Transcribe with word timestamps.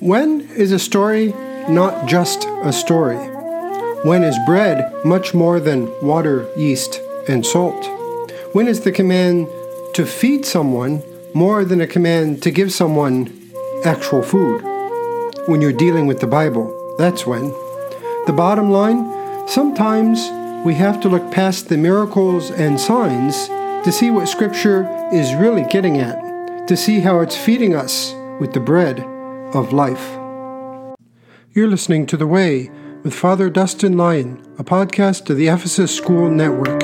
When 0.00 0.42
is 0.50 0.70
a 0.70 0.78
story 0.78 1.34
not 1.68 2.06
just 2.06 2.44
a 2.62 2.72
story? 2.72 3.16
When 4.04 4.22
is 4.22 4.38
bread 4.46 4.92
much 5.04 5.34
more 5.34 5.58
than 5.58 5.92
water, 6.00 6.48
yeast, 6.56 7.00
and 7.26 7.44
salt? 7.44 7.84
When 8.52 8.68
is 8.68 8.82
the 8.82 8.92
command 8.92 9.48
to 9.94 10.06
feed 10.06 10.46
someone 10.46 11.02
more 11.34 11.64
than 11.64 11.80
a 11.80 11.86
command 11.88 12.44
to 12.44 12.52
give 12.52 12.72
someone 12.72 13.50
actual 13.84 14.22
food? 14.22 14.62
When 15.46 15.60
you're 15.60 15.72
dealing 15.72 16.06
with 16.06 16.20
the 16.20 16.28
Bible, 16.28 16.94
that's 16.96 17.26
when. 17.26 17.50
The 18.26 18.34
bottom 18.36 18.70
line 18.70 19.48
sometimes 19.48 20.20
we 20.64 20.74
have 20.74 21.00
to 21.00 21.08
look 21.08 21.28
past 21.32 21.68
the 21.68 21.76
miracles 21.76 22.52
and 22.52 22.78
signs 22.78 23.48
to 23.84 23.90
see 23.90 24.12
what 24.12 24.28
Scripture 24.28 24.88
is 25.12 25.34
really 25.34 25.64
getting 25.64 25.98
at, 25.98 26.68
to 26.68 26.76
see 26.76 27.00
how 27.00 27.18
it's 27.18 27.36
feeding 27.36 27.74
us 27.74 28.14
with 28.38 28.52
the 28.52 28.60
bread 28.60 29.04
of 29.54 29.72
life. 29.72 30.16
You're 31.52 31.68
listening 31.68 32.06
to 32.06 32.16
The 32.16 32.26
Way 32.26 32.70
with 33.02 33.14
Father 33.14 33.48
Dustin 33.48 33.96
Lyon, 33.96 34.42
a 34.58 34.64
podcast 34.64 35.30
of 35.30 35.36
the 35.36 35.48
Ephesus 35.48 35.94
School 35.94 36.30
Network. 36.30 36.82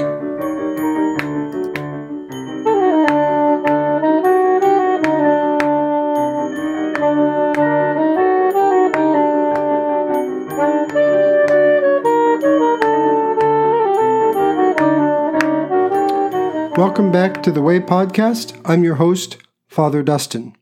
Welcome 16.76 17.12
back 17.12 17.42
to 17.42 17.52
the 17.52 17.62
Way 17.62 17.80
podcast. 17.80 18.60
I'm 18.64 18.82
your 18.84 18.96
host, 18.96 19.36
Father 19.68 20.02
Dustin. 20.02 20.56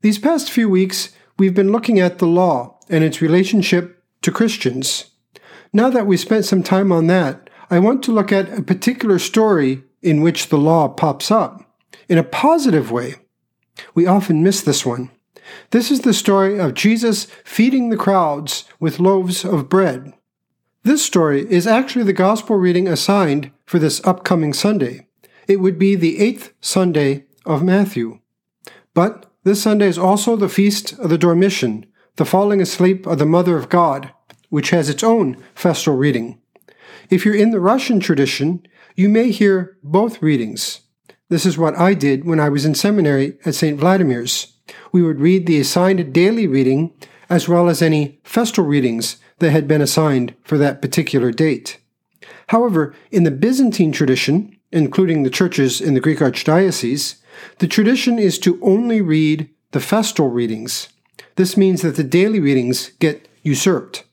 These 0.00 0.18
past 0.18 0.50
few 0.50 0.68
weeks, 0.68 1.10
we've 1.38 1.54
been 1.54 1.72
looking 1.72 2.00
at 2.00 2.18
the 2.18 2.26
law 2.26 2.78
and 2.88 3.04
its 3.04 3.22
relationship 3.22 4.02
to 4.22 4.32
Christians. 4.32 5.10
Now 5.72 5.90
that 5.90 6.06
we've 6.06 6.18
spent 6.18 6.44
some 6.44 6.62
time 6.62 6.90
on 6.90 7.06
that, 7.06 7.48
I 7.70 7.78
want 7.78 8.02
to 8.04 8.12
look 8.12 8.32
at 8.32 8.56
a 8.56 8.62
particular 8.62 9.18
story 9.18 9.84
in 10.02 10.22
which 10.22 10.48
the 10.48 10.58
law 10.58 10.88
pops 10.88 11.30
up 11.30 11.62
in 12.08 12.18
a 12.18 12.24
positive 12.24 12.90
way. 12.90 13.16
We 13.94 14.06
often 14.06 14.42
miss 14.42 14.62
this 14.62 14.84
one. 14.84 15.10
This 15.70 15.90
is 15.90 16.00
the 16.00 16.14
story 16.14 16.58
of 16.58 16.74
Jesus 16.74 17.26
feeding 17.44 17.88
the 17.88 17.96
crowds 17.96 18.64
with 18.80 19.00
loaves 19.00 19.44
of 19.44 19.68
bread. 19.68 20.12
This 20.82 21.04
story 21.04 21.50
is 21.50 21.66
actually 21.66 22.04
the 22.04 22.12
gospel 22.12 22.56
reading 22.56 22.88
assigned 22.88 23.50
for 23.66 23.78
this 23.78 24.04
upcoming 24.04 24.52
Sunday. 24.52 25.06
It 25.46 25.60
would 25.60 25.78
be 25.78 25.94
the 25.94 26.18
eighth 26.18 26.52
Sunday 26.60 27.24
of 27.44 27.62
Matthew. 27.62 28.20
But 28.94 29.27
this 29.48 29.62
Sunday 29.62 29.86
is 29.86 29.96
also 29.96 30.36
the 30.36 30.48
feast 30.48 30.92
of 30.98 31.08
the 31.08 31.16
Dormition, 31.16 31.86
the 32.16 32.26
falling 32.26 32.60
asleep 32.60 33.06
of 33.06 33.18
the 33.18 33.24
Mother 33.24 33.56
of 33.56 33.70
God, 33.70 34.12
which 34.50 34.70
has 34.70 34.90
its 34.90 35.02
own 35.02 35.42
festal 35.54 35.96
reading. 35.96 36.38
If 37.08 37.24
you're 37.24 37.34
in 37.34 37.50
the 37.50 37.58
Russian 37.58 37.98
tradition, 37.98 38.66
you 38.94 39.08
may 39.08 39.30
hear 39.30 39.78
both 39.82 40.20
readings. 40.20 40.82
This 41.30 41.46
is 41.46 41.56
what 41.56 41.78
I 41.78 41.94
did 41.94 42.26
when 42.26 42.38
I 42.38 42.50
was 42.50 42.66
in 42.66 42.74
seminary 42.74 43.38
at 43.46 43.54
St. 43.54 43.80
Vladimir's. 43.80 44.52
We 44.92 45.00
would 45.00 45.18
read 45.18 45.46
the 45.46 45.60
assigned 45.60 46.12
daily 46.12 46.46
reading 46.46 46.92
as 47.30 47.48
well 47.48 47.70
as 47.70 47.80
any 47.80 48.20
festal 48.24 48.64
readings 48.64 49.16
that 49.38 49.52
had 49.52 49.66
been 49.66 49.80
assigned 49.80 50.34
for 50.42 50.58
that 50.58 50.82
particular 50.82 51.30
date. 51.30 51.78
However, 52.48 52.94
in 53.10 53.24
the 53.24 53.30
Byzantine 53.30 53.92
tradition, 53.92 54.58
including 54.72 55.22
the 55.22 55.30
churches 55.30 55.80
in 55.80 55.94
the 55.94 56.00
Greek 56.00 56.18
Archdiocese, 56.18 57.16
the 57.58 57.66
tradition 57.66 58.18
is 58.18 58.38
to 58.40 58.58
only 58.62 59.00
read 59.00 59.48
the 59.72 59.80
festal 59.80 60.28
readings. 60.28 60.88
This 61.36 61.56
means 61.56 61.82
that 61.82 61.96
the 61.96 62.04
daily 62.04 62.40
readings 62.40 62.90
get 62.98 63.28
usurped. 63.42 64.04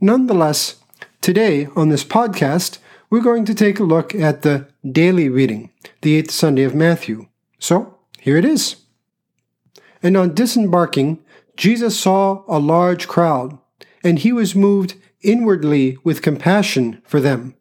Nonetheless, 0.00 0.76
today 1.20 1.68
on 1.76 1.88
this 1.88 2.04
podcast, 2.04 2.78
we're 3.10 3.20
going 3.20 3.44
to 3.44 3.54
take 3.54 3.78
a 3.78 3.84
look 3.84 4.14
at 4.14 4.42
the 4.42 4.66
daily 4.90 5.28
reading, 5.28 5.70
the 6.00 6.16
eighth 6.16 6.30
Sunday 6.30 6.62
of 6.62 6.74
Matthew. 6.74 7.26
So, 7.58 7.98
here 8.18 8.36
it 8.36 8.44
is. 8.44 8.76
And 10.02 10.16
on 10.16 10.34
disembarking, 10.34 11.22
Jesus 11.56 11.98
saw 11.98 12.42
a 12.48 12.58
large 12.58 13.06
crowd, 13.06 13.58
and 14.02 14.18
he 14.18 14.32
was 14.32 14.54
moved 14.54 14.94
inwardly 15.20 15.98
with 16.02 16.22
compassion 16.22 17.02
for 17.04 17.20
them, 17.20 17.54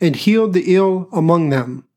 and 0.00 0.14
healed 0.14 0.52
the 0.52 0.74
ill 0.76 1.08
among 1.12 1.48
them. 1.48 1.87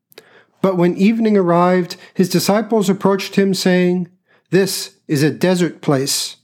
But 0.62 0.76
when 0.76 0.96
evening 0.96 1.36
arrived, 1.36 1.96
his 2.14 2.28
disciples 2.28 2.88
approached 2.88 3.34
him, 3.34 3.52
saying, 3.52 4.08
This 4.50 4.96
is 5.08 5.22
a 5.22 5.30
desert 5.30 5.82
place, 5.82 6.36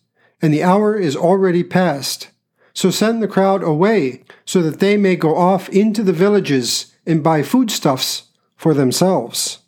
and 0.43 0.53
the 0.53 0.65
hour 0.65 0.97
is 0.97 1.17
already 1.17 1.63
past. 1.65 2.31
So 2.75 2.91
send 2.91 3.23
the 3.23 3.29
crowd 3.29 3.63
away, 3.63 4.25
so 4.45 4.61
that 4.63 4.81
they 4.81 4.97
may 4.97 5.17
go 5.17 5.37
off 5.37 5.69
into 5.69 6.03
the 6.03 6.13
villages 6.13 6.95
and 7.07 7.25
buy 7.25 7.43
foodstuffs 7.43 8.25
for 8.57 8.75
themselves. 8.75 9.61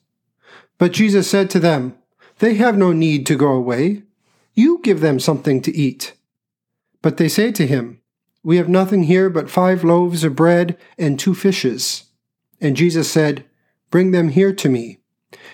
But 0.79 0.93
Jesus 0.93 1.31
said 1.31 1.49
to 1.51 1.61
them, 1.61 1.97
They 2.41 2.55
have 2.55 2.77
no 2.77 2.93
need 2.93 3.27
to 3.27 3.37
go 3.37 3.53
away. 3.53 4.03
You 4.55 4.81
give 4.83 5.01
them 5.01 5.21
something 5.21 5.63
to 5.63 5.77
eat. 5.77 6.15
But 7.03 7.19
they 7.19 7.29
say 7.29 7.53
to 7.53 7.67
him, 7.67 8.01
We 8.43 8.57
have 8.57 8.69
nothing 8.69 9.05
here 9.05 9.31
but 9.31 9.49
five 9.49 9.85
loaves 9.85 10.25
of 10.25 10.35
bread 10.35 10.77
and 10.99 11.19
two 11.19 11.35
fishes. 11.35 12.05
And 12.61 12.77
Jesus 12.77 13.11
said, 13.11 13.45
Bring 13.91 14.13
them 14.13 14.29
here 14.29 14.53
to 14.53 14.69
me. 14.69 14.99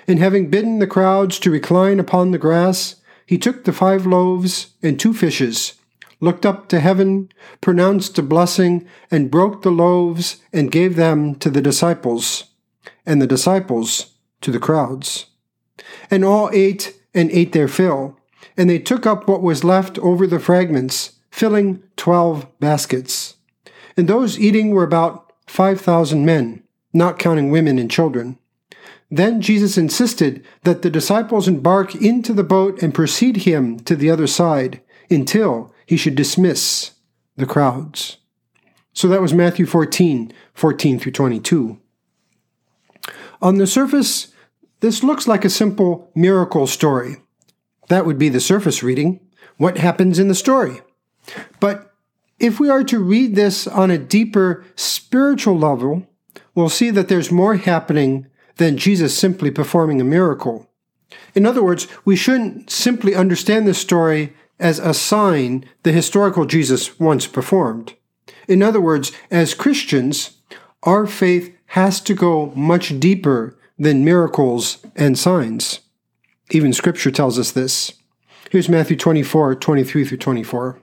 And 0.07 0.19
having 0.19 0.51
bidden 0.51 0.79
the 0.79 0.87
crowds 0.87 1.39
to 1.41 1.51
recline 1.51 1.99
upon 1.99 2.31
the 2.31 2.39
grass, 2.39 2.97
he 3.27 3.39
took 3.39 3.65
the 3.65 3.73
five 3.73 4.07
loaves 4.07 4.75
and 4.83 4.99
two 4.99 5.13
fishes, 5.13 5.75
looked 6.21 6.47
up 6.47 6.69
to 6.69 6.81
heaven, 6.81 7.29
pronounced 7.61 8.19
a 8.19 8.23
blessing, 8.23 8.87
and 9.11 9.31
broke 9.31 9.63
the 9.63 9.71
loaves 9.71 10.37
and 10.53 10.71
gave 10.71 10.97
them 10.97 11.35
to 11.37 11.51
the 11.51 11.61
disciples, 11.61 12.45
and 13.05 13.21
the 13.21 13.27
disciples 13.27 14.15
to 14.41 14.51
the 14.51 14.61
crowds. 14.61 15.27
And 16.11 16.25
all 16.25 16.51
ate 16.53 16.99
and 17.15 17.31
ate 17.33 17.53
their 17.53 17.69
fill, 17.69 18.19
and 18.57 18.71
they 18.71 18.79
took 18.79 19.07
up 19.07 19.29
what 19.29 19.43
was 19.43 19.65
left 19.65 19.99
over 19.99 20.27
the 20.27 20.39
fragments, 20.39 21.17
filling 21.31 21.83
twelve 21.97 22.47
baskets. 22.61 23.37
And 23.97 24.09
those 24.09 24.39
eating 24.39 24.71
were 24.71 24.85
about 24.85 25.33
five 25.47 25.81
thousand 25.81 26.25
men 26.25 26.63
not 26.93 27.19
counting 27.19 27.51
women 27.51 27.79
and 27.79 27.91
children. 27.91 28.39
Then 29.11 29.41
Jesus 29.41 29.79
insisted 29.79 30.45
that 30.65 30.83
the 30.83 30.91
disciples 30.91 31.47
embark 31.47 31.95
into 31.95 32.33
the 32.33 32.45
boat 32.45 32.83
and 32.83 32.95
precede 32.95 33.39
him 33.39 33.79
to 33.81 33.95
the 33.95 34.11
other 34.11 34.27
side 34.27 34.81
until 35.11 35.73
he 35.87 35.97
should 35.97 36.17
dismiss 36.17 36.93
the 37.37 37.47
crowds. 37.47 38.17
So 38.93 39.09
that 39.09 39.21
was 39.21 39.35
Matthew 39.35 39.67
14, 39.67 40.33
14 40.55 40.99
through 40.99 41.13
22. 41.13 41.79
On 43.43 43.59
the 43.59 43.67
surface, 43.67 44.33
this 44.81 45.03
looks 45.03 45.29
like 45.29 45.45
a 45.45 45.51
simple 45.51 46.11
miracle 46.15 46.67
story. 46.67 47.17
That 47.89 48.07
would 48.07 48.19
be 48.19 48.29
the 48.29 48.41
surface 48.41 48.83
reading. 48.83 49.21
What 49.59 49.79
happens 49.79 50.19
in 50.19 50.29
the 50.29 50.35
story? 50.35 50.81
But 51.61 51.95
if 52.39 52.59
we 52.59 52.69
are 52.69 52.85
to 52.85 52.99
read 52.99 53.35
this 53.35 53.67
on 53.67 53.91
a 53.91 53.99
deeper 53.99 54.65
spiritual 54.75 55.59
level, 55.59 56.07
we'll 56.57 56.69
see 56.69 56.91
that 56.91 57.07
there's 57.07 57.31
more 57.31 57.55
happening 57.55 58.27
than 58.57 58.77
Jesus 58.77 59.17
simply 59.17 59.53
performing 59.53 60.01
a 60.01 60.05
miracle. 60.05 60.69
In 61.37 61.47
other 61.47 61.63
words, 61.63 61.87
we 62.05 62.17
shouldn't 62.17 62.71
simply 62.71 63.15
understand 63.15 63.69
this 63.69 63.79
story 63.79 64.35
as 64.59 64.79
a 64.79 64.95
sign 64.95 65.65
the 65.85 65.93
historical 65.93 66.47
Jesus 66.47 66.99
once 66.99 67.27
performed. 67.29 67.95
In 68.49 68.63
other 68.63 68.81
words, 68.81 69.13
as 69.31 69.55
Christians, 69.55 70.39
our 70.83 71.07
faith 71.07 71.55
has 71.67 72.01
to 72.01 72.15
go 72.15 72.47
much 72.57 72.99
deeper 72.99 73.57
than 73.79 74.05
miracles 74.05 74.85
and 74.97 75.19
signs. 75.19 75.81
Even 76.51 76.73
Scripture 76.73 77.11
tells 77.11 77.39
us 77.39 77.53
this. 77.53 77.93
Here's 78.51 78.69
Matthew 78.69 78.97
24, 78.97 79.57
23 79.57 80.05
through 80.05 80.19
24. 80.19 80.79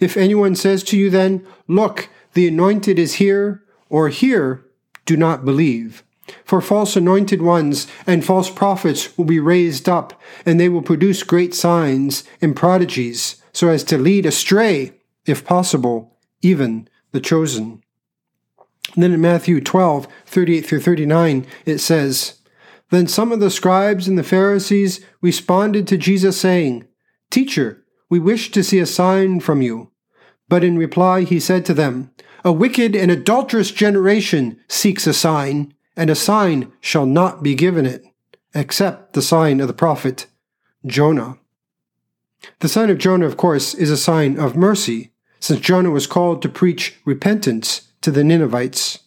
If 0.00 0.16
anyone 0.16 0.54
says 0.54 0.82
to 0.84 0.98
you 0.98 1.08
then, 1.08 1.46
Look, 1.68 2.08
the 2.34 2.48
anointed 2.48 2.98
is 2.98 3.14
here, 3.14 3.62
or 3.88 4.08
here, 4.08 4.64
do 5.10 5.16
not 5.16 5.44
believe. 5.44 6.04
For 6.44 6.60
false 6.60 6.94
anointed 6.94 7.42
ones 7.42 7.88
and 8.06 8.24
false 8.24 8.48
prophets 8.48 9.18
will 9.18 9.24
be 9.24 9.40
raised 9.40 9.88
up, 9.88 10.20
and 10.46 10.60
they 10.60 10.68
will 10.68 10.82
produce 10.82 11.24
great 11.24 11.52
signs 11.52 12.22
and 12.40 12.54
prodigies, 12.54 13.42
so 13.52 13.70
as 13.70 13.82
to 13.84 13.98
lead 13.98 14.24
astray, 14.24 14.92
if 15.26 15.44
possible, 15.44 16.16
even 16.42 16.88
the 17.10 17.18
chosen. 17.18 17.82
And 18.94 19.02
then 19.02 19.12
in 19.12 19.20
Matthew 19.20 19.60
12, 19.60 20.06
38 20.26 20.60
through 20.60 20.80
39, 20.80 21.44
it 21.66 21.78
says, 21.78 22.38
Then 22.90 23.08
some 23.08 23.32
of 23.32 23.40
the 23.40 23.50
scribes 23.50 24.06
and 24.06 24.16
the 24.16 24.22
Pharisees 24.22 25.04
responded 25.20 25.88
to 25.88 25.98
Jesus, 25.98 26.40
saying, 26.40 26.86
Teacher, 27.30 27.84
we 28.08 28.20
wish 28.20 28.52
to 28.52 28.62
see 28.62 28.78
a 28.78 28.86
sign 28.86 29.40
from 29.40 29.60
you. 29.60 29.90
But 30.48 30.62
in 30.62 30.78
reply 30.78 31.22
he 31.22 31.40
said 31.40 31.64
to 31.64 31.74
them, 31.74 32.12
a 32.44 32.52
wicked 32.52 32.96
and 32.96 33.10
adulterous 33.10 33.70
generation 33.70 34.58
seeks 34.68 35.06
a 35.06 35.12
sign, 35.12 35.74
and 35.96 36.10
a 36.10 36.14
sign 36.14 36.72
shall 36.80 37.06
not 37.06 37.42
be 37.42 37.54
given 37.54 37.86
it, 37.86 38.04
except 38.54 39.12
the 39.12 39.22
sign 39.22 39.60
of 39.60 39.68
the 39.68 39.74
prophet 39.74 40.26
Jonah. 40.86 41.38
The 42.60 42.68
sign 42.68 42.90
of 42.90 42.98
Jonah, 42.98 43.26
of 43.26 43.36
course, 43.36 43.74
is 43.74 43.90
a 43.90 43.96
sign 43.96 44.38
of 44.38 44.56
mercy, 44.56 45.12
since 45.40 45.60
Jonah 45.60 45.90
was 45.90 46.06
called 46.06 46.42
to 46.42 46.48
preach 46.48 46.98
repentance 47.04 47.88
to 48.00 48.10
the 48.10 48.24
Ninevites. 48.24 49.00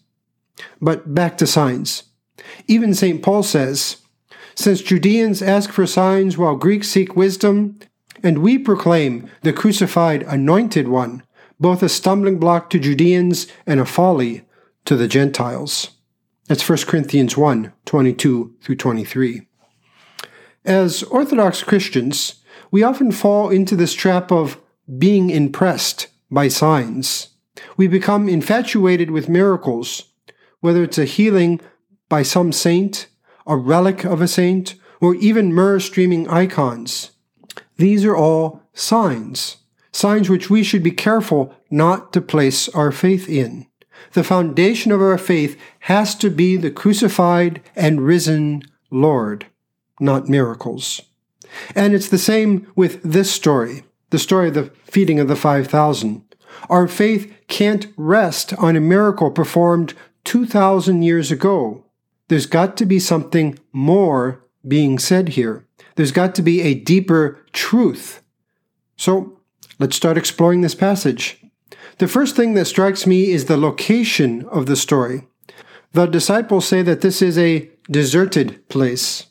But 0.81 1.13
back 1.13 1.37
to 1.37 1.47
signs. 1.47 2.03
Even 2.67 2.93
St. 2.93 3.23
Paul 3.23 3.43
says, 3.43 3.97
Since 4.55 4.81
Judeans 4.81 5.41
ask 5.41 5.71
for 5.71 5.87
signs 5.87 6.37
while 6.37 6.55
Greeks 6.55 6.89
seek 6.89 7.15
wisdom, 7.15 7.79
and 8.21 8.39
we 8.39 8.57
proclaim 8.57 9.29
the 9.41 9.53
crucified 9.53 10.23
anointed 10.23 10.87
one, 10.87 11.23
both 11.59 11.83
a 11.83 11.89
stumbling 11.89 12.39
block 12.39 12.69
to 12.69 12.79
Judeans 12.79 13.47
and 13.65 13.79
a 13.79 13.85
folly 13.85 14.45
to 14.85 14.95
the 14.95 15.07
Gentiles. 15.07 15.91
That's 16.47 16.67
1 16.67 16.79
Corinthians 16.87 17.37
1 17.37 17.71
22 17.85 18.55
through 18.61 18.75
23. 18.75 19.47
As 20.65 21.03
Orthodox 21.03 21.63
Christians, 21.63 22.41
we 22.71 22.83
often 22.83 23.11
fall 23.11 23.49
into 23.49 23.75
this 23.75 23.93
trap 23.93 24.31
of 24.31 24.59
being 24.97 25.29
impressed 25.29 26.07
by 26.31 26.47
signs. 26.47 27.29
We 27.77 27.87
become 27.87 28.27
infatuated 28.27 29.11
with 29.11 29.29
miracles, 29.29 30.11
whether 30.59 30.83
it's 30.83 30.97
a 30.97 31.05
healing 31.05 31.61
by 32.09 32.23
some 32.23 32.51
saint, 32.51 33.07
a 33.45 33.55
relic 33.55 34.03
of 34.03 34.21
a 34.21 34.27
saint, 34.27 34.75
or 35.01 35.15
even 35.15 35.53
myrrh 35.53 35.79
streaming 35.79 36.27
icons. 36.29 37.11
These 37.77 38.05
are 38.05 38.15
all 38.15 38.63
signs, 38.73 39.57
signs 39.93 40.29
which 40.29 40.49
we 40.49 40.63
should 40.63 40.83
be 40.83 40.91
careful 40.91 41.55
not 41.71 42.11
to 42.11 42.21
place 42.21 42.67
our 42.69 42.91
faith 42.91 43.29
in. 43.29 43.67
The 44.13 44.23
foundation 44.23 44.91
of 44.91 45.01
our 45.01 45.17
faith 45.17 45.57
has 45.81 46.15
to 46.15 46.29
be 46.29 46.57
the 46.57 46.71
crucified 46.71 47.61
and 47.75 48.01
risen 48.01 48.63
Lord, 48.91 49.45
not 49.99 50.27
miracles. 50.27 51.01
And 51.75 51.93
it's 51.93 52.09
the 52.09 52.17
same 52.17 52.71
with 52.75 53.01
this 53.03 53.31
story, 53.31 53.83
the 54.09 54.19
story 54.19 54.49
of 54.49 54.55
the 54.55 54.71
feeding 54.83 55.19
of 55.19 55.27
the 55.27 55.35
5,000. 55.35 56.23
Our 56.69 56.87
faith 56.87 57.33
can't 57.47 57.87
rest 57.97 58.53
on 58.55 58.75
a 58.75 58.81
miracle 58.81 59.31
performed 59.31 59.93
2,000 60.23 61.03
years 61.03 61.31
ago. 61.31 61.85
There's 62.27 62.45
got 62.45 62.77
to 62.77 62.85
be 62.85 62.99
something 62.99 63.59
more 63.71 64.43
being 64.67 64.97
said 64.97 65.29
here. 65.29 65.65
There's 65.95 66.11
got 66.11 66.33
to 66.35 66.41
be 66.41 66.61
a 66.61 66.73
deeper 66.73 67.43
truth. 67.51 68.23
So 68.95 69.39
let's 69.79 69.95
start 69.95 70.17
exploring 70.17 70.61
this 70.61 70.75
passage. 70.75 71.41
The 71.97 72.07
first 72.07 72.35
thing 72.35 72.53
that 72.53 72.65
strikes 72.65 73.05
me 73.05 73.31
is 73.31 73.45
the 73.45 73.57
location 73.57 74.45
of 74.49 74.65
the 74.65 74.75
story. 74.75 75.27
The 75.91 76.05
disciples 76.05 76.67
say 76.67 76.81
that 76.81 77.01
this 77.01 77.21
is 77.21 77.37
a 77.37 77.69
deserted 77.89 78.67
place. 78.69 79.27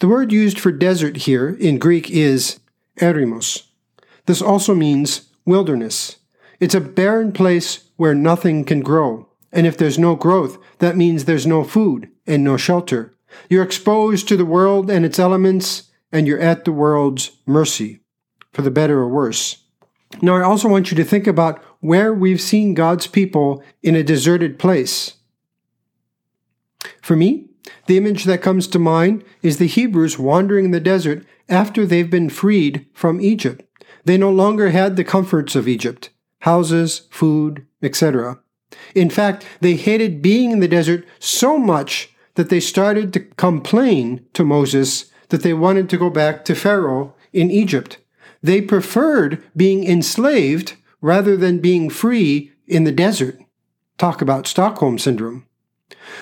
The 0.00 0.08
word 0.08 0.32
used 0.32 0.58
for 0.58 0.72
desert 0.72 1.18
here 1.18 1.48
in 1.48 1.78
Greek 1.78 2.10
is 2.10 2.60
eremos. 3.00 3.64
This 4.26 4.42
also 4.42 4.74
means 4.74 5.30
wilderness. 5.46 6.16
It's 6.60 6.74
a 6.74 6.80
barren 6.80 7.32
place 7.32 7.88
where 7.96 8.14
nothing 8.14 8.64
can 8.64 8.80
grow. 8.80 9.28
And 9.52 9.66
if 9.66 9.78
there's 9.78 9.98
no 9.98 10.14
growth, 10.14 10.58
that 10.78 10.96
means 10.96 11.24
there's 11.24 11.46
no 11.46 11.64
food 11.64 12.10
and 12.26 12.44
no 12.44 12.56
shelter. 12.56 13.14
You're 13.48 13.62
exposed 13.62 14.28
to 14.28 14.36
the 14.36 14.44
world 14.44 14.90
and 14.90 15.04
its 15.04 15.18
elements, 15.18 15.90
and 16.12 16.26
you're 16.26 16.40
at 16.40 16.64
the 16.64 16.72
world's 16.72 17.30
mercy, 17.46 18.00
for 18.52 18.62
the 18.62 18.70
better 18.70 18.98
or 18.98 19.08
worse. 19.08 19.64
Now, 20.22 20.36
I 20.36 20.42
also 20.42 20.68
want 20.68 20.90
you 20.90 20.96
to 20.96 21.04
think 21.04 21.26
about 21.26 21.62
where 21.80 22.14
we've 22.14 22.40
seen 22.40 22.74
God's 22.74 23.06
people 23.06 23.62
in 23.82 23.94
a 23.94 24.02
deserted 24.02 24.58
place. 24.58 25.14
For 27.02 27.14
me, 27.14 27.48
the 27.86 27.96
image 27.96 28.24
that 28.24 28.42
comes 28.42 28.66
to 28.68 28.78
mind 28.78 29.24
is 29.42 29.58
the 29.58 29.66
Hebrews 29.66 30.18
wandering 30.18 30.66
in 30.66 30.70
the 30.70 30.80
desert 30.80 31.26
after 31.48 31.84
they've 31.84 32.10
been 32.10 32.30
freed 32.30 32.86
from 32.92 33.20
Egypt. 33.20 33.64
They 34.04 34.16
no 34.16 34.30
longer 34.30 34.70
had 34.70 34.96
the 34.96 35.04
comforts 35.04 35.54
of 35.54 35.68
Egypt 35.68 36.10
houses, 36.42 37.08
food, 37.10 37.66
etc. 37.82 38.38
In 38.94 39.10
fact, 39.10 39.44
they 39.60 39.74
hated 39.74 40.22
being 40.22 40.52
in 40.52 40.60
the 40.60 40.68
desert 40.68 41.04
so 41.18 41.58
much 41.58 42.14
that 42.36 42.48
they 42.48 42.60
started 42.60 43.12
to 43.12 43.20
complain 43.20 44.24
to 44.34 44.44
Moses 44.44 45.10
that 45.30 45.42
they 45.42 45.52
wanted 45.52 45.90
to 45.90 45.98
go 45.98 46.10
back 46.10 46.44
to 46.44 46.54
Pharaoh 46.54 47.14
in 47.32 47.50
Egypt. 47.50 47.98
They 48.42 48.60
preferred 48.60 49.42
being 49.56 49.84
enslaved 49.84 50.74
rather 51.00 51.36
than 51.36 51.58
being 51.58 51.90
free 51.90 52.52
in 52.66 52.84
the 52.84 52.92
desert. 52.92 53.38
Talk 53.96 54.20
about 54.22 54.46
Stockholm 54.46 54.98
Syndrome. 54.98 55.46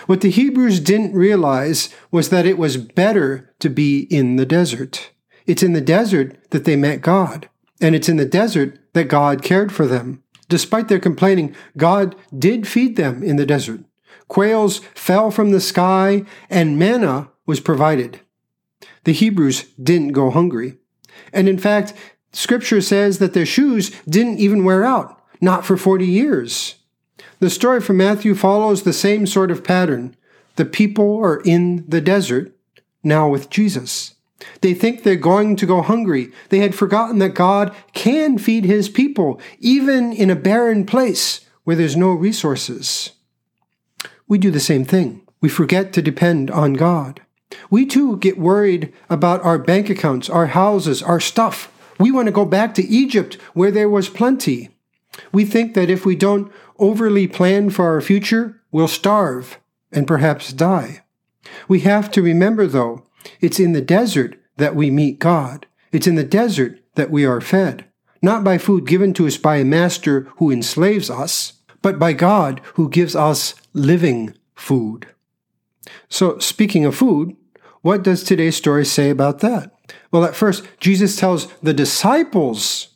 What 0.07 0.21
the 0.21 0.31
Hebrews 0.31 0.81
didn't 0.81 1.15
realize 1.15 1.91
was 2.11 2.31
that 2.31 2.47
it 2.47 2.59
was 2.59 2.77
better 2.77 3.55
to 3.59 3.69
be 3.69 4.01
in 4.01 4.37
the 4.37 4.47
desert. 4.47 5.11
It's 5.47 5.63
in 5.63 5.73
the 5.73 5.81
desert 5.81 6.51
that 6.51 6.65
they 6.65 6.77
met 6.77 7.03
God, 7.03 7.49
and 7.81 7.95
it's 7.95 8.09
in 8.09 8.17
the 8.17 8.25
desert 8.25 8.79
that 8.95 9.05
God 9.05 9.43
cared 9.43 9.73
for 9.73 9.87
them. 9.87 10.23
Despite 10.49 10.89
their 10.89 11.01
complaining, 11.01 11.55
God 11.77 12.15
did 12.37 12.67
feed 12.67 12.97
them 12.97 13.23
in 13.23 13.37
the 13.37 13.47
desert. 13.47 13.81
Quails 14.29 14.79
fell 14.95 15.31
from 15.31 15.51
the 15.51 15.61
sky, 15.61 16.25
and 16.49 16.79
manna 16.79 17.31
was 17.47 17.61
provided. 17.61 18.21
The 19.05 19.13
Hebrews 19.13 19.73
didn't 19.81 20.13
go 20.13 20.31
hungry. 20.31 20.79
And 21.33 21.49
in 21.49 21.59
fact, 21.59 21.93
Scripture 22.33 22.81
says 22.81 23.19
that 23.19 23.33
their 23.33 23.47
shoes 23.47 23.91
didn't 24.09 24.39
even 24.39 24.65
wear 24.65 24.85
out, 24.85 25.23
not 25.41 25.65
for 25.65 25.77
40 25.77 26.07
years. 26.07 26.77
The 27.41 27.51
story 27.51 27.81
from 27.81 27.99
Matthew 27.99 28.35
follows 28.35 28.83
the 28.83 28.93
same 28.93 29.27
sort 29.27 29.51
of 29.51 29.65
pattern. 29.65 30.17
The 30.57 30.65
people 30.65 31.19
are 31.19 31.41
in 31.41 31.85
the 31.89 32.01
desert, 32.01 32.55
now 33.03 33.29
with 33.29 33.51
Jesus. 33.51 34.15
They 34.61 34.75
think 34.75 35.03
they're 35.03 35.17
going 35.17 35.57
to 35.57 35.67
go 35.67 35.83
hungry. 35.83 36.33
They 36.49 36.59
had 36.59 36.75
forgotten 36.75 37.19
that 37.19 37.35
God 37.35 37.75
can 37.93 38.39
feed 38.39 38.65
his 38.65 38.89
people, 38.89 39.41
even 39.59 40.13
in 40.13 40.31
a 40.31 40.37
barren 40.37 40.85
place 40.87 41.41
where 41.65 41.77
there's 41.77 41.97
no 41.97 42.11
resources. 42.11 43.13
We 44.29 44.39
do 44.39 44.51
the 44.51 44.61
same 44.61 44.85
thing. 44.85 45.23
We 45.41 45.49
forget 45.49 45.93
to 45.93 46.03
depend 46.03 46.51
on 46.51 46.75
God. 46.75 47.23
We 47.71 47.87
too 47.87 48.17
get 48.19 48.39
worried 48.39 48.93
about 49.09 49.43
our 49.45 49.59
bank 49.59 49.89
accounts, 49.91 50.29
our 50.29 50.47
houses, 50.47 51.03
our 51.03 51.21
stuff. 51.21 51.73
We 51.99 52.11
want 52.11 52.27
to 52.27 52.33
go 52.33 52.45
back 52.45 52.75
to 52.75 52.87
Egypt 52.87 53.35
where 53.55 53.71
there 53.71 53.89
was 53.89 54.09
plenty. 54.09 54.71
We 55.33 55.45
think 55.45 55.75
that 55.75 55.91
if 55.91 56.05
we 56.05 56.17
don't 56.17 56.53
overly 56.79 57.27
plan 57.27 57.71
for 57.71 57.87
our 57.87 58.01
future, 58.01 58.61
we'll 58.71 58.89
starve 58.89 59.59
and 59.93 60.07
perhaps 60.07 60.53
die. 60.53 61.03
We 61.69 61.81
have 61.81 62.11
to 62.13 62.23
remember, 62.23 62.67
though, 62.67 63.07
it's 63.41 63.61
in 63.61 63.73
the 63.73 63.81
desert 63.81 64.39
that 64.57 64.75
we 64.75 64.91
meet 64.91 65.19
God. 65.19 65.67
It's 65.93 66.07
in 66.07 66.17
the 66.17 66.25
desert 66.25 66.81
that 66.97 67.11
we 67.11 67.25
are 67.25 67.41
fed, 67.41 67.87
not 68.21 68.45
by 68.45 68.59
food 68.59 68.87
given 68.87 69.15
to 69.15 69.27
us 69.27 69.37
by 69.37 69.57
a 69.57 69.65
master 69.65 70.29
who 70.37 70.51
enslaves 70.51 71.09
us, 71.09 71.55
but 71.83 71.99
by 71.99 72.13
God 72.13 72.61
who 72.75 72.91
gives 72.91 73.15
us 73.15 73.55
living 73.73 74.35
food. 74.55 75.07
So, 76.09 76.39
speaking 76.39 76.85
of 76.85 76.95
food, 76.95 77.37
what 77.83 78.03
does 78.03 78.25
today's 78.25 78.57
story 78.57 78.85
say 78.85 79.11
about 79.11 79.41
that? 79.41 79.73
Well, 80.11 80.25
at 80.25 80.35
first, 80.35 80.65
Jesus 80.81 81.17
tells 81.17 81.47
the 81.63 81.75
disciples 81.75 82.89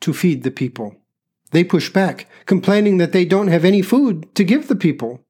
to 0.00 0.12
feed 0.12 0.42
the 0.42 0.50
people. 0.50 0.96
They 1.52 1.64
push 1.64 1.90
back, 1.90 2.26
complaining 2.46 2.96
that 2.98 3.12
they 3.12 3.24
don't 3.24 3.48
have 3.48 3.64
any 3.64 3.82
food 3.82 4.34
to 4.34 4.44
give 4.44 4.68
the 4.68 4.76
people. 4.76 5.20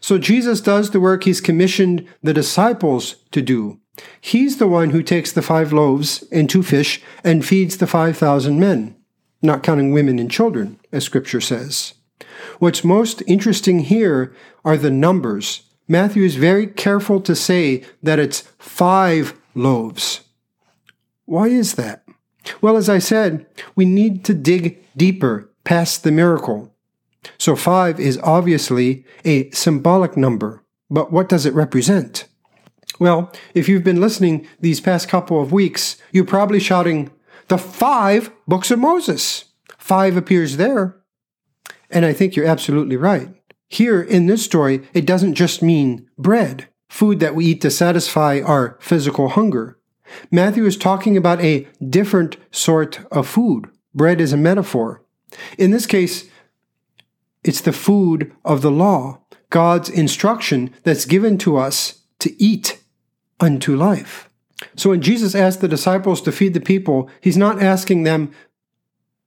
So 0.00 0.18
Jesus 0.18 0.60
does 0.60 0.90
the 0.90 1.00
work 1.00 1.24
he's 1.24 1.40
commissioned 1.40 2.06
the 2.22 2.34
disciples 2.34 3.16
to 3.30 3.40
do. 3.40 3.80
He's 4.20 4.58
the 4.58 4.66
one 4.66 4.90
who 4.90 5.02
takes 5.02 5.32
the 5.32 5.42
five 5.42 5.72
loaves 5.72 6.24
and 6.32 6.50
two 6.50 6.62
fish 6.62 7.00
and 7.22 7.46
feeds 7.46 7.76
the 7.76 7.86
5,000 7.86 8.58
men, 8.58 8.96
not 9.40 9.62
counting 9.62 9.92
women 9.92 10.18
and 10.18 10.30
children, 10.30 10.80
as 10.90 11.04
scripture 11.04 11.40
says. 11.40 11.94
What's 12.58 12.84
most 12.84 13.22
interesting 13.26 13.80
here 13.80 14.34
are 14.64 14.76
the 14.76 14.90
numbers 14.90 15.62
Matthew 15.92 16.24
is 16.24 16.36
very 16.36 16.66
careful 16.66 17.20
to 17.20 17.36
say 17.36 17.84
that 18.02 18.18
it's 18.18 18.48
five 18.58 19.38
loaves. 19.54 20.22
Why 21.26 21.48
is 21.48 21.74
that? 21.74 22.02
Well, 22.62 22.78
as 22.78 22.88
I 22.88 22.98
said, 22.98 23.44
we 23.76 23.84
need 23.84 24.24
to 24.24 24.32
dig 24.32 24.82
deeper 24.96 25.50
past 25.64 26.02
the 26.02 26.10
miracle. 26.10 26.74
So 27.36 27.54
five 27.54 28.00
is 28.00 28.18
obviously 28.22 29.04
a 29.26 29.50
symbolic 29.50 30.16
number, 30.16 30.64
but 30.88 31.12
what 31.12 31.28
does 31.28 31.44
it 31.44 31.52
represent? 31.52 32.24
Well, 32.98 33.30
if 33.52 33.68
you've 33.68 33.84
been 33.84 34.00
listening 34.00 34.48
these 34.60 34.80
past 34.80 35.10
couple 35.10 35.42
of 35.42 35.52
weeks, 35.52 35.98
you're 36.10 36.24
probably 36.24 36.58
shouting, 36.58 37.10
the 37.48 37.58
five 37.58 38.32
books 38.48 38.70
of 38.70 38.78
Moses. 38.78 39.44
Five 39.76 40.16
appears 40.16 40.56
there. 40.56 40.96
And 41.90 42.06
I 42.06 42.14
think 42.14 42.34
you're 42.34 42.46
absolutely 42.46 42.96
right. 42.96 43.28
Here 43.72 44.02
in 44.02 44.26
this 44.26 44.44
story, 44.44 44.82
it 44.92 45.06
doesn't 45.06 45.32
just 45.32 45.62
mean 45.62 46.06
bread, 46.18 46.68
food 46.90 47.20
that 47.20 47.34
we 47.34 47.46
eat 47.46 47.62
to 47.62 47.70
satisfy 47.70 48.38
our 48.44 48.76
physical 48.82 49.30
hunger. 49.30 49.78
Matthew 50.30 50.66
is 50.66 50.76
talking 50.76 51.16
about 51.16 51.40
a 51.40 51.66
different 51.88 52.36
sort 52.50 53.00
of 53.10 53.26
food. 53.26 53.70
Bread 53.94 54.20
is 54.20 54.34
a 54.34 54.36
metaphor. 54.36 55.02
In 55.56 55.70
this 55.70 55.86
case, 55.86 56.28
it's 57.44 57.62
the 57.62 57.72
food 57.72 58.34
of 58.44 58.60
the 58.60 58.70
law, 58.70 59.22
God's 59.48 59.88
instruction 59.88 60.74
that's 60.82 61.06
given 61.06 61.38
to 61.38 61.56
us 61.56 62.02
to 62.18 62.42
eat 62.42 62.78
unto 63.40 63.74
life. 63.74 64.28
So 64.76 64.90
when 64.90 65.00
Jesus 65.00 65.34
asked 65.34 65.62
the 65.62 65.66
disciples 65.66 66.20
to 66.22 66.30
feed 66.30 66.52
the 66.52 66.60
people, 66.60 67.08
he's 67.22 67.38
not 67.38 67.62
asking 67.62 68.02
them 68.02 68.32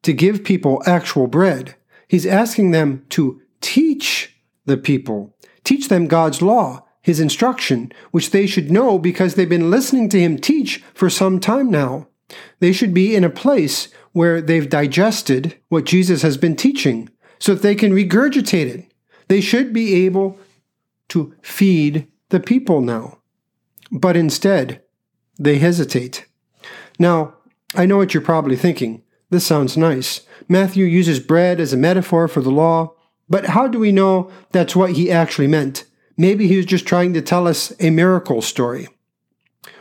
to 0.04 0.14
give 0.14 0.44
people 0.44 0.84
actual 0.86 1.26
bread. 1.26 1.74
He's 2.08 2.28
asking 2.28 2.70
them 2.70 3.08
to 3.10 3.42
teach 3.60 4.34
the 4.66 4.78
people, 4.78 5.36
teach 5.64 5.88
them 5.88 6.08
God's 6.08 6.42
law, 6.42 6.86
his 7.02 7.20
instruction, 7.20 7.92
which 8.12 8.32
they 8.32 8.48
should 8.48 8.72
know 8.72 8.98
because 8.98 9.36
they've 9.36 9.48
been 9.48 9.70
listening 9.70 10.10
to 10.10 10.20
him 10.20 10.38
teach 10.38 10.84
for 10.94 11.10
some 11.10 11.40
time 11.40 11.70
now. 11.70 12.08
They 12.60 12.72
should 12.72 12.94
be 12.94 13.16
in 13.16 13.24
a 13.24 13.30
place 13.30 13.90
where 14.12 14.42
they've 14.42 14.70
digested 14.70 15.60
what 15.70 15.84
Jesus 15.84 16.22
has 16.24 16.38
been 16.38 16.56
teaching 16.56 17.10
so 17.38 17.54
that 17.54 17.62
they 17.62 17.76
can 17.76 17.92
regurgitate 17.92 18.68
it. 18.68 18.94
They 19.28 19.42
should 19.42 19.74
be 19.74 20.06
able 20.06 20.40
to 21.10 21.36
feed 21.42 22.08
the 22.30 22.40
people 22.40 22.82
now. 22.82 23.20
But 23.92 24.18
instead, 24.18 24.82
they 25.38 25.60
hesitate. 25.60 26.26
Now, 26.98 27.36
I 27.76 27.86
know 27.86 27.98
what 27.98 28.14
you're 28.14 28.24
probably 28.24 28.56
thinking. 28.56 29.04
This 29.30 29.46
sounds 29.46 29.78
nice. 29.78 30.22
Matthew 30.48 30.86
uses 30.86 31.20
bread 31.20 31.60
as 31.60 31.74
a 31.74 31.78
metaphor 31.78 32.28
for 32.28 32.42
the 32.42 32.52
law, 32.52 32.94
but 33.30 33.48
how 33.48 33.68
do 33.68 33.80
we 33.80 33.92
know 33.92 34.32
that's 34.52 34.76
what 34.76 34.92
he 34.94 35.12
actually 35.12 35.48
meant? 35.48 35.86
Maybe 36.18 36.48
he 36.48 36.58
was 36.58 36.66
just 36.66 36.86
trying 36.86 37.14
to 37.14 37.22
tell 37.22 37.48
us 37.48 37.74
a 37.80 37.90
miracle 37.90 38.42
story. 38.42 38.88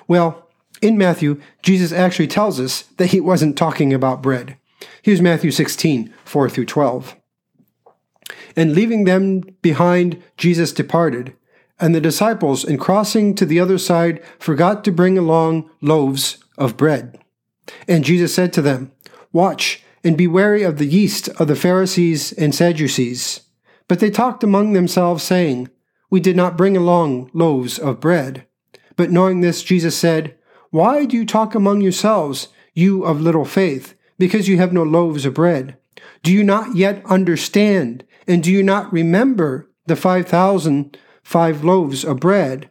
Well, 0.08 0.48
in 0.82 0.98
Matthew, 0.98 1.40
Jesus 1.62 1.92
actually 1.92 2.26
tells 2.26 2.58
us 2.58 2.82
that 2.96 3.08
he 3.08 3.20
wasn't 3.20 3.56
talking 3.56 3.92
about 3.92 4.22
bread. 4.22 4.56
Here's 5.02 5.20
Matthew 5.20 5.50
16, 5.50 6.12
4 6.24 6.50
through 6.50 6.66
12. 6.66 7.16
And 8.56 8.74
leaving 8.74 9.04
them 9.04 9.42
behind, 9.62 10.22
Jesus 10.36 10.72
departed. 10.72 11.34
And 11.80 11.94
the 11.94 12.00
disciples, 12.00 12.64
in 12.64 12.78
crossing 12.78 13.34
to 13.34 13.46
the 13.46 13.60
other 13.60 13.78
side, 13.78 14.22
forgot 14.38 14.84
to 14.84 14.92
bring 14.92 15.18
along 15.18 15.70
loaves 15.80 16.38
of 16.56 16.76
bread. 16.76 17.18
And 17.88 18.04
Jesus 18.04 18.34
said 18.34 18.52
to 18.54 18.62
them, 18.62 18.92
Watch 19.32 19.83
and 20.04 20.16
be 20.16 20.26
wary 20.26 20.62
of 20.62 20.78
the 20.78 20.86
yeast 20.86 21.28
of 21.40 21.48
the 21.48 21.56
Pharisees 21.56 22.32
and 22.32 22.54
Sadducees. 22.54 23.40
But 23.88 24.00
they 24.00 24.10
talked 24.10 24.44
among 24.44 24.72
themselves, 24.72 25.24
saying, 25.24 25.68
We 26.10 26.20
did 26.20 26.36
not 26.36 26.56
bring 26.56 26.76
along 26.76 27.30
loaves 27.32 27.78
of 27.78 28.00
bread. 28.00 28.46
But 28.96 29.10
knowing 29.10 29.40
this, 29.40 29.62
Jesus 29.62 29.96
said, 29.96 30.36
Why 30.70 31.04
do 31.04 31.16
you 31.16 31.26
talk 31.26 31.54
among 31.54 31.80
yourselves, 31.80 32.48
you 32.74 33.04
of 33.04 33.20
little 33.20 33.44
faith, 33.44 33.94
because 34.18 34.48
you 34.48 34.58
have 34.58 34.72
no 34.72 34.82
loaves 34.82 35.24
of 35.24 35.34
bread? 35.34 35.76
Do 36.22 36.32
you 36.32 36.44
not 36.44 36.76
yet 36.76 37.04
understand, 37.06 38.04
and 38.26 38.42
do 38.42 38.50
you 38.50 38.62
not 38.62 38.92
remember 38.92 39.70
the 39.86 39.96
five 39.96 40.26
thousand 40.26 40.96
five 41.22 41.64
loaves 41.64 42.04
of 42.04 42.20
bread, 42.20 42.70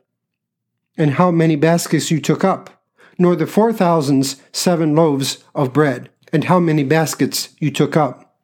and 0.98 1.12
how 1.12 1.32
many 1.32 1.56
baskets 1.56 2.12
you 2.12 2.22
took 2.22 2.44
up, 2.44 2.84
nor 3.18 3.36
the 3.36 3.48
four 3.48 3.74
thousands 3.74 4.38
seven 4.52 4.96
loaves 4.96 5.44
of 5.54 5.74
bread, 5.74 6.10
and 6.34 6.46
how 6.46 6.60
many 6.60 6.84
baskets 6.84 7.50
you 7.60 7.72
took 7.72 7.96
up. 7.96 8.36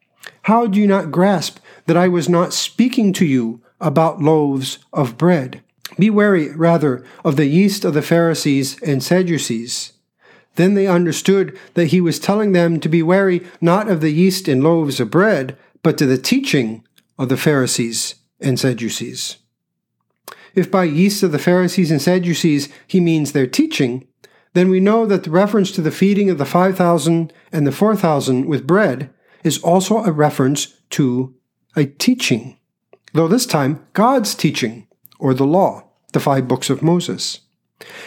How 0.43 0.67
do 0.67 0.79
you 0.79 0.87
not 0.87 1.11
grasp 1.11 1.59
that 1.87 1.97
I 1.97 2.07
was 2.07 2.29
not 2.29 2.53
speaking 2.53 3.11
to 3.13 3.25
you 3.25 3.61
about 3.81 4.21
loaves 4.21 4.77
of 4.93 5.17
bread? 5.17 5.61
Be 5.97 6.09
wary, 6.09 6.55
rather, 6.55 7.03
of 7.25 7.35
the 7.35 7.47
yeast 7.47 7.83
of 7.83 7.93
the 7.93 8.01
Pharisees 8.01 8.81
and 8.81 9.03
Sadducees. 9.03 9.93
Then 10.55 10.75
they 10.75 10.87
understood 10.87 11.57
that 11.73 11.87
he 11.87 11.99
was 11.99 12.19
telling 12.19 12.51
them 12.51 12.79
to 12.79 12.89
be 12.89 13.01
wary 13.01 13.45
not 13.59 13.89
of 13.89 14.01
the 14.01 14.11
yeast 14.11 14.47
and 14.47 14.63
loaves 14.63 14.99
of 14.99 15.09
bread, 15.09 15.57
but 15.83 15.97
to 15.97 16.05
the 16.05 16.17
teaching 16.17 16.83
of 17.17 17.29
the 17.29 17.37
Pharisees 17.37 18.15
and 18.39 18.59
Sadducees. 18.59 19.37
If 20.55 20.69
by 20.69 20.83
yeast 20.83 21.23
of 21.23 21.31
the 21.31 21.39
Pharisees 21.39 21.91
and 21.91 22.01
Sadducees 22.01 22.69
he 22.87 22.99
means 22.99 23.31
their 23.31 23.47
teaching, 23.47 24.07
then 24.53 24.69
we 24.69 24.79
know 24.79 25.05
that 25.05 25.23
the 25.23 25.31
reference 25.31 25.71
to 25.71 25.81
the 25.81 25.91
feeding 25.91 26.29
of 26.29 26.37
the 26.37 26.45
5,000 26.45 27.33
and 27.51 27.67
the 27.67 27.71
4,000 27.71 28.45
with 28.45 28.67
bread 28.67 29.09
is 29.43 29.61
also 29.63 30.03
a 30.03 30.11
reference 30.11 30.79
to 30.91 31.35
a 31.75 31.85
teaching, 31.85 32.57
though 33.13 33.27
this 33.27 33.45
time 33.45 33.85
God's 33.93 34.33
teaching, 34.33 34.87
or 35.19 35.33
the 35.33 35.45
law, 35.45 35.83
the 36.13 36.19
five 36.19 36.47
books 36.47 36.69
of 36.69 36.81
Moses. 36.81 37.41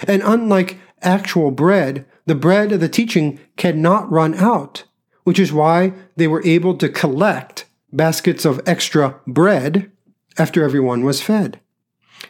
And 0.06 0.22
unlike 0.24 0.78
actual 1.00 1.50
bread, 1.50 2.06
the 2.26 2.34
bread 2.34 2.72
of 2.72 2.80
the 2.80 2.88
teaching 2.88 3.40
cannot 3.56 4.10
run 4.10 4.34
out, 4.34 4.84
which 5.24 5.38
is 5.38 5.52
why 5.52 5.92
they 6.16 6.26
were 6.26 6.44
able 6.44 6.76
to 6.78 6.88
collect 6.88 7.66
baskets 7.92 8.44
of 8.44 8.60
extra 8.66 9.20
bread 9.26 9.90
after 10.38 10.64
everyone 10.64 11.04
was 11.04 11.22
fed. 11.22 11.60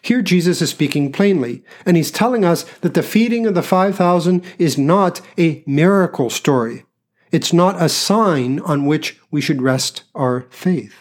Here 0.00 0.22
Jesus 0.22 0.62
is 0.62 0.70
speaking 0.70 1.12
plainly, 1.12 1.62
and 1.84 1.96
he's 1.96 2.11
telling 2.11 2.44
us 2.44 2.62
that 2.80 2.94
the 2.94 3.02
feeding 3.02 3.46
of 3.46 3.54
the 3.54 3.62
5,000 3.62 4.42
is 4.58 4.78
not 4.78 5.20
a 5.38 5.62
miracle 5.66 6.30
story. 6.30 6.84
It's 7.30 7.52
not 7.52 7.80
a 7.80 7.88
sign 7.88 8.61
on 8.61 8.87
which 8.87 9.18
we 9.30 9.40
should 9.40 9.62
rest 9.62 10.04
our 10.14 10.46
faith. 10.50 10.94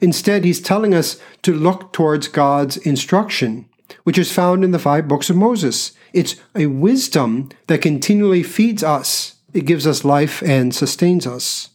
Instead, 0.00 0.44
he's 0.44 0.60
telling 0.60 0.94
us 0.94 1.20
to 1.42 1.54
look 1.54 1.92
towards 1.92 2.28
God's 2.28 2.76
instruction, 2.78 3.68
which 4.04 4.18
is 4.18 4.32
found 4.32 4.64
in 4.64 4.70
the 4.70 4.78
five 4.78 5.08
books 5.08 5.30
of 5.30 5.36
Moses. 5.36 5.92
It's 6.12 6.36
a 6.54 6.66
wisdom 6.66 7.50
that 7.66 7.82
continually 7.82 8.42
feeds 8.42 8.82
us. 8.82 9.36
It 9.52 9.66
gives 9.66 9.86
us 9.86 10.04
life 10.04 10.42
and 10.42 10.74
sustains 10.74 11.26
us. 11.26 11.70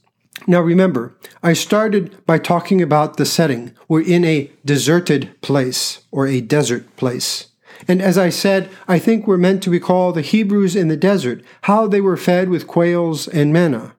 Now 0.48 0.62
remember, 0.62 1.16
I 1.44 1.54
started 1.54 2.26
by 2.26 2.38
talking 2.40 2.82
about 2.82 3.18
the 3.18 3.26
setting. 3.26 3.74
We're 3.88 4.02
in 4.02 4.26
a 4.26 4.52
deserted 4.66 5.40
place 5.42 6.04
or 6.12 6.28
a 6.28 6.42
desert 6.42 6.96
place. 6.96 7.48
And 7.88 8.02
as 8.02 8.18
I 8.18 8.30
said, 8.30 8.70
I 8.88 9.00
think 9.00 9.26
we're 9.26 9.38
meant 9.38 9.64
to 9.64 9.72
recall 9.72 10.12
the 10.12 10.22
Hebrews 10.22 10.76
in 10.76 10.88
the 10.88 10.98
desert, 10.98 11.44
how 11.64 11.88
they 11.88 12.02
were 12.02 12.18
fed 12.18 12.50
with 12.50 12.68
quails 12.68 13.28
and 13.28 13.54
manna. 13.54 13.96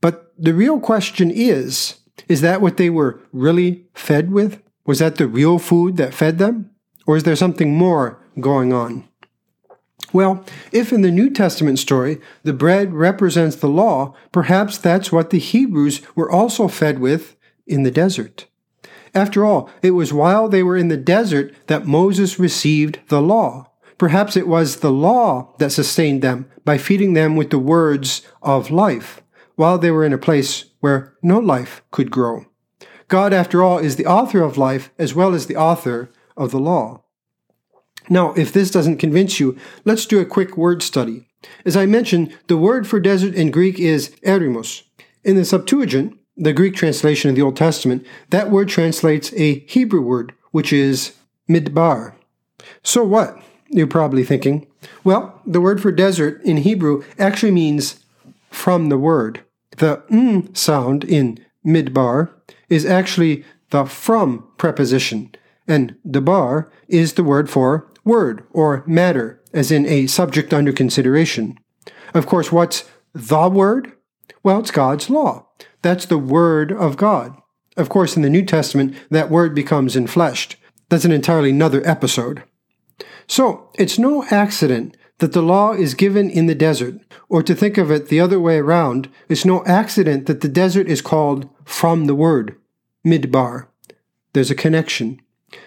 But 0.00 0.32
the 0.38 0.54
real 0.54 0.80
question 0.80 1.30
is, 1.30 1.98
is 2.28 2.40
that 2.40 2.60
what 2.60 2.76
they 2.76 2.90
were 2.90 3.20
really 3.32 3.84
fed 3.94 4.32
with? 4.32 4.62
Was 4.86 4.98
that 4.98 5.16
the 5.16 5.26
real 5.26 5.58
food 5.58 5.96
that 5.96 6.14
fed 6.14 6.38
them? 6.38 6.70
Or 7.06 7.16
is 7.16 7.24
there 7.24 7.36
something 7.36 7.76
more 7.76 8.20
going 8.40 8.72
on? 8.72 9.08
Well, 10.12 10.44
if 10.72 10.92
in 10.92 11.02
the 11.02 11.10
New 11.10 11.30
Testament 11.30 11.78
story 11.78 12.20
the 12.42 12.52
bread 12.52 12.92
represents 12.92 13.56
the 13.56 13.68
law, 13.68 14.14
perhaps 14.32 14.78
that's 14.78 15.12
what 15.12 15.30
the 15.30 15.38
Hebrews 15.38 16.02
were 16.14 16.30
also 16.30 16.68
fed 16.68 16.98
with 16.98 17.36
in 17.66 17.84
the 17.84 17.90
desert. 17.90 18.46
After 19.14 19.44
all, 19.44 19.70
it 19.82 19.90
was 19.92 20.12
while 20.12 20.48
they 20.48 20.62
were 20.62 20.76
in 20.76 20.88
the 20.88 20.96
desert 20.96 21.54
that 21.66 21.86
Moses 21.86 22.38
received 22.38 23.00
the 23.08 23.22
law. 23.22 23.70
Perhaps 23.98 24.36
it 24.36 24.48
was 24.48 24.76
the 24.76 24.92
law 24.92 25.54
that 25.58 25.70
sustained 25.70 26.22
them 26.22 26.46
by 26.64 26.78
feeding 26.78 27.12
them 27.12 27.36
with 27.36 27.50
the 27.50 27.58
words 27.58 28.22
of 28.42 28.70
life, 28.70 29.22
while 29.56 29.78
they 29.78 29.90
were 29.90 30.04
in 30.04 30.12
a 30.12 30.18
place 30.18 30.66
where 30.80 31.14
no 31.22 31.38
life 31.38 31.82
could 31.90 32.10
grow. 32.10 32.46
God, 33.08 33.32
after 33.32 33.62
all, 33.62 33.78
is 33.78 33.96
the 33.96 34.06
author 34.06 34.42
of 34.42 34.56
life 34.56 34.90
as 34.98 35.14
well 35.14 35.34
as 35.34 35.46
the 35.46 35.56
author 35.56 36.10
of 36.36 36.50
the 36.52 36.60
law. 36.60 37.02
Now, 38.08 38.32
if 38.34 38.52
this 38.52 38.70
doesn't 38.70 38.98
convince 38.98 39.38
you, 39.38 39.56
let's 39.84 40.06
do 40.06 40.20
a 40.20 40.24
quick 40.24 40.56
word 40.56 40.82
study. 40.82 41.28
As 41.64 41.76
I 41.76 41.86
mentioned, 41.86 42.36
the 42.48 42.56
word 42.56 42.86
for 42.86 43.00
desert 43.00 43.34
in 43.34 43.50
Greek 43.50 43.78
is 43.78 44.10
eremos. 44.24 44.82
In 45.24 45.36
the 45.36 45.44
Septuagint, 45.44 46.18
the 46.36 46.52
Greek 46.52 46.74
translation 46.74 47.30
of 47.30 47.36
the 47.36 47.42
Old 47.42 47.56
Testament, 47.56 48.06
that 48.30 48.50
word 48.50 48.68
translates 48.68 49.32
a 49.34 49.60
Hebrew 49.60 50.00
word, 50.00 50.34
which 50.50 50.72
is 50.72 51.14
midbar. 51.48 52.14
So 52.82 53.04
what? 53.04 53.36
You're 53.68 53.86
probably 53.86 54.24
thinking. 54.24 54.66
Well, 55.04 55.40
the 55.46 55.60
word 55.60 55.80
for 55.80 55.92
desert 55.92 56.42
in 56.42 56.58
Hebrew 56.58 57.04
actually 57.18 57.52
means 57.52 58.04
from 58.50 58.88
the 58.88 58.98
word. 58.98 59.42
The 59.76 60.02
m 60.10 60.54
sound 60.54 61.04
in 61.04 61.38
midbar 61.64 62.30
is 62.68 62.84
actually 62.84 63.44
the 63.70 63.84
from 63.84 64.48
preposition, 64.58 65.34
and 65.68 65.96
debar 66.08 66.70
is 66.88 67.14
the 67.14 67.24
word 67.24 67.48
for 67.48 67.89
word 68.04 68.44
or 68.52 68.84
matter, 68.86 69.42
as 69.52 69.70
in 69.70 69.86
a 69.86 70.06
subject 70.06 70.52
under 70.52 70.72
consideration. 70.72 71.58
Of 72.14 72.26
course, 72.26 72.50
what's 72.50 72.88
the 73.14 73.48
word? 73.48 73.92
Well, 74.42 74.60
it's 74.60 74.70
God's 74.70 75.10
law. 75.10 75.48
That's 75.82 76.06
the 76.06 76.18
word 76.18 76.72
of 76.72 76.96
God. 76.96 77.36
Of 77.76 77.88
course, 77.88 78.16
in 78.16 78.22
the 78.22 78.30
New 78.30 78.44
Testament, 78.44 78.94
that 79.10 79.30
word 79.30 79.54
becomes 79.54 79.96
enfleshed. 79.96 80.56
That's 80.88 81.04
an 81.04 81.12
entirely 81.12 81.50
another 81.50 81.86
episode. 81.86 82.42
So, 83.26 83.70
it's 83.78 83.98
no 83.98 84.24
accident 84.30 84.96
that 85.18 85.32
the 85.32 85.42
law 85.42 85.72
is 85.72 85.94
given 85.94 86.28
in 86.28 86.46
the 86.46 86.54
desert, 86.54 86.94
or 87.28 87.42
to 87.42 87.54
think 87.54 87.78
of 87.78 87.90
it 87.90 88.08
the 88.08 88.20
other 88.20 88.40
way 88.40 88.58
around, 88.58 89.08
it's 89.28 89.44
no 89.44 89.64
accident 89.66 90.26
that 90.26 90.40
the 90.40 90.48
desert 90.48 90.88
is 90.88 91.00
called 91.00 91.48
from 91.64 92.06
the 92.06 92.14
word, 92.14 92.56
midbar. 93.06 93.68
There's 94.32 94.50
a 94.50 94.54
connection. 94.54 95.20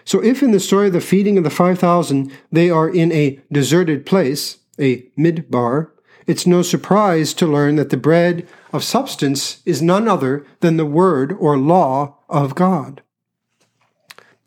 So, 0.05 0.23
if 0.23 0.41
in 0.41 0.51
the 0.51 0.59
story 0.59 0.87
of 0.87 0.93
the 0.93 1.01
feeding 1.01 1.37
of 1.37 1.43
the 1.43 1.49
5,000 1.49 2.31
they 2.51 2.69
are 2.69 2.89
in 2.89 3.11
a 3.11 3.39
deserted 3.51 4.05
place, 4.05 4.57
a 4.79 5.03
midbar, 5.17 5.89
it's 6.25 6.47
no 6.47 6.61
surprise 6.61 7.33
to 7.35 7.47
learn 7.47 7.75
that 7.75 7.89
the 7.89 7.97
bread 7.97 8.47
of 8.71 8.83
substance 8.83 9.61
is 9.65 9.81
none 9.81 10.07
other 10.07 10.45
than 10.61 10.77
the 10.77 10.85
word 10.85 11.33
or 11.33 11.57
law 11.57 12.17
of 12.29 12.55
God. 12.55 13.01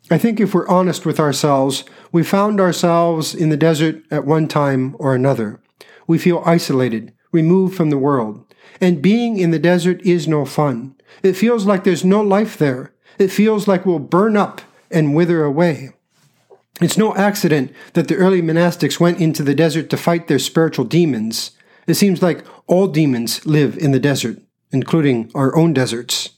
I 0.09 0.17
think 0.17 0.39
if 0.39 0.53
we're 0.53 0.67
honest 0.67 1.05
with 1.05 1.19
ourselves, 1.19 1.83
we 2.11 2.23
found 2.23 2.59
ourselves 2.59 3.35
in 3.35 3.49
the 3.49 3.57
desert 3.57 4.03
at 4.09 4.25
one 4.25 4.47
time 4.47 4.95
or 4.99 5.13
another. 5.13 5.59
we 6.07 6.17
feel 6.17 6.41
isolated, 6.45 7.13
removed 7.33 7.75
from 7.75 7.89
the 7.89 7.97
world. 7.97 8.45
And 8.79 9.01
being 9.01 9.37
in 9.37 9.51
the 9.51 9.59
desert 9.59 10.01
is 10.03 10.25
no 10.25 10.45
fun. 10.45 10.95
It 11.21 11.33
feels 11.33 11.65
like 11.65 11.83
there's 11.83 12.05
no 12.05 12.21
life 12.21 12.57
there. 12.57 12.93
It 13.19 13.27
feels 13.27 13.67
like 13.67 13.85
we'll 13.85 13.99
burn 13.99 14.37
up 14.37 14.61
and 14.91 15.15
wither 15.15 15.43
away. 15.43 15.91
It's 16.79 16.97
no 16.97 17.15
accident 17.15 17.73
that 17.93 18.07
the 18.07 18.15
early 18.15 18.41
monastics 18.41 18.99
went 18.99 19.19
into 19.19 19.41
the 19.41 19.55
desert 19.55 19.89
to 19.89 19.97
fight 19.97 20.27
their 20.27 20.39
spiritual 20.39 20.85
demons. 20.85 21.51
It 21.87 21.95
seems 21.95 22.21
like 22.21 22.45
all 22.67 22.87
demons 22.87 23.45
live 23.45 23.77
in 23.77 23.91
the 23.91 23.99
desert, 23.99 24.39
including 24.71 25.31
our 25.33 25.55
own 25.55 25.73
deserts. 25.73 26.29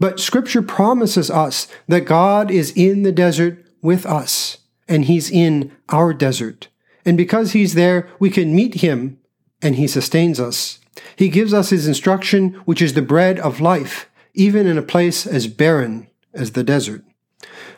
But 0.00 0.20
Scripture 0.20 0.62
promises 0.62 1.30
us 1.30 1.68
that 1.88 2.06
God 2.06 2.50
is 2.50 2.72
in 2.74 3.02
the 3.02 3.12
desert 3.12 3.66
with 3.82 4.06
us, 4.06 4.58
and 4.88 5.04
He's 5.04 5.30
in 5.30 5.72
our 5.90 6.14
desert. 6.14 6.68
And 7.04 7.18
because 7.18 7.52
He's 7.52 7.74
there, 7.74 8.08
we 8.18 8.30
can 8.30 8.54
meet 8.54 8.76
Him, 8.76 9.18
and 9.60 9.76
He 9.76 9.86
sustains 9.86 10.40
us. 10.40 10.78
He 11.16 11.28
gives 11.28 11.52
us 11.52 11.68
His 11.68 11.86
instruction, 11.86 12.54
which 12.64 12.80
is 12.80 12.94
the 12.94 13.02
bread 13.02 13.38
of 13.38 13.60
life, 13.60 14.08
even 14.32 14.66
in 14.66 14.78
a 14.78 14.82
place 14.82 15.26
as 15.26 15.46
barren 15.46 16.08
as 16.32 16.52
the 16.52 16.64
desert. 16.64 17.04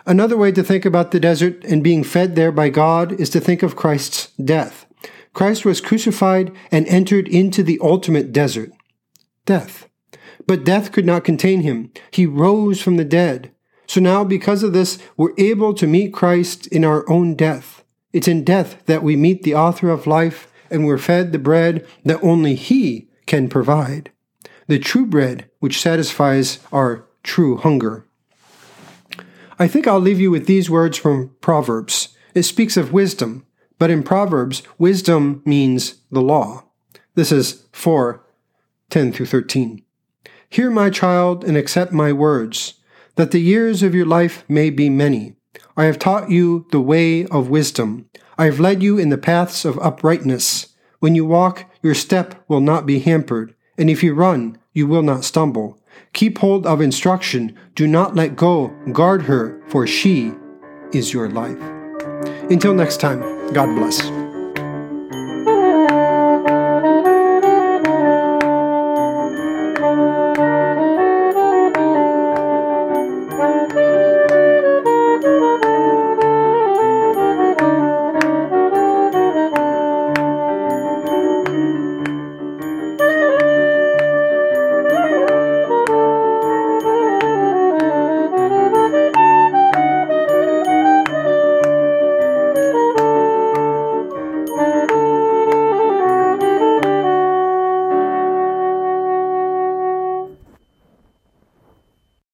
Another 0.08 0.38
way 0.38 0.52
to 0.52 0.64
think 0.64 0.86
about 0.86 1.10
the 1.10 1.20
desert 1.20 1.62
and 1.66 1.84
being 1.84 2.02
fed 2.02 2.34
there 2.34 2.50
by 2.50 2.70
God 2.70 3.12
is 3.20 3.28
to 3.28 3.40
think 3.40 3.62
of 3.62 3.76
Christ's 3.76 4.28
death. 4.42 4.86
Christ 5.34 5.66
was 5.66 5.82
crucified 5.82 6.50
and 6.72 6.88
entered 6.88 7.28
into 7.28 7.62
the 7.62 7.78
ultimate 7.82 8.32
desert 8.32 8.72
death. 9.44 9.86
But 10.46 10.64
death 10.64 10.92
could 10.92 11.04
not 11.04 11.24
contain 11.24 11.60
him. 11.60 11.92
He 12.10 12.24
rose 12.24 12.80
from 12.80 12.96
the 12.96 13.04
dead. 13.04 13.52
So 13.86 14.00
now, 14.00 14.24
because 14.24 14.62
of 14.62 14.72
this, 14.72 14.98
we're 15.18 15.34
able 15.36 15.74
to 15.74 15.86
meet 15.86 16.14
Christ 16.14 16.66
in 16.68 16.86
our 16.86 17.06
own 17.10 17.34
death. 17.34 17.84
It's 18.14 18.28
in 18.28 18.44
death 18.44 18.82
that 18.86 19.02
we 19.02 19.14
meet 19.14 19.42
the 19.42 19.54
author 19.54 19.90
of 19.90 20.06
life 20.06 20.50
and 20.70 20.86
we're 20.86 20.96
fed 20.96 21.32
the 21.32 21.38
bread 21.38 21.86
that 22.06 22.24
only 22.24 22.54
He 22.54 23.10
can 23.26 23.50
provide. 23.50 24.10
The 24.68 24.78
true 24.78 25.04
bread 25.04 25.50
which 25.58 25.82
satisfies 25.82 26.60
our 26.72 27.04
true 27.22 27.58
hunger. 27.58 28.07
I 29.60 29.66
think 29.66 29.88
I'll 29.88 29.98
leave 29.98 30.20
you 30.20 30.30
with 30.30 30.46
these 30.46 30.70
words 30.70 30.96
from 30.96 31.34
Proverbs. 31.40 32.16
It 32.32 32.44
speaks 32.44 32.76
of 32.76 32.92
wisdom, 32.92 33.44
but 33.76 33.90
in 33.90 34.04
Proverbs, 34.04 34.62
wisdom 34.78 35.42
means 35.44 35.96
the 36.12 36.22
law. 36.22 36.64
This 37.16 37.32
is 37.32 37.66
4 37.72 38.24
10 38.90 39.12
through 39.12 39.26
13. 39.26 39.82
Hear, 40.48 40.70
my 40.70 40.90
child, 40.90 41.44
and 41.44 41.56
accept 41.56 41.92
my 41.92 42.12
words, 42.12 42.74
that 43.16 43.32
the 43.32 43.40
years 43.40 43.82
of 43.82 43.96
your 43.96 44.06
life 44.06 44.44
may 44.48 44.70
be 44.70 44.88
many. 44.88 45.34
I 45.76 45.84
have 45.86 45.98
taught 45.98 46.30
you 46.30 46.66
the 46.70 46.80
way 46.80 47.26
of 47.26 47.50
wisdom. 47.50 48.08
I 48.38 48.44
have 48.44 48.60
led 48.60 48.80
you 48.80 48.96
in 48.96 49.08
the 49.08 49.18
paths 49.18 49.64
of 49.64 49.78
uprightness. 49.80 50.68
When 51.00 51.16
you 51.16 51.24
walk, 51.24 51.64
your 51.82 51.94
step 51.94 52.44
will 52.46 52.60
not 52.60 52.86
be 52.86 53.00
hampered, 53.00 53.56
and 53.76 53.90
if 53.90 54.04
you 54.04 54.14
run, 54.14 54.56
you 54.72 54.86
will 54.86 55.02
not 55.02 55.24
stumble. 55.24 55.80
Keep 56.12 56.38
hold 56.38 56.66
of 56.66 56.80
instruction. 56.80 57.56
Do 57.74 57.86
not 57.86 58.14
let 58.14 58.36
go. 58.36 58.68
Guard 58.92 59.22
her, 59.22 59.60
for 59.68 59.86
she 59.86 60.32
is 60.92 61.12
your 61.12 61.28
life. 61.28 61.60
Until 62.50 62.74
next 62.74 63.00
time, 63.00 63.20
God 63.52 63.74
bless. 63.74 64.17